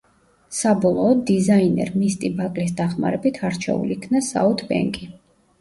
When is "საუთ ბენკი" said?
4.33-5.13